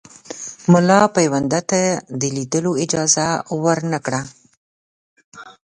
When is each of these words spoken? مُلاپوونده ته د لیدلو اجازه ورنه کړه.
مُلاپوونده 0.71 1.61
ته 1.69 1.81
د 2.19 2.23
لیدلو 2.35 2.71
اجازه 2.83 3.27
ورنه 3.63 3.99
کړه. 4.05 4.21